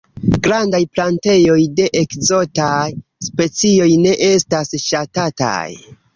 [0.45, 2.73] Grandaj plantejoj de ekzotaj
[3.29, 5.63] specioj ne estas ŝatataj.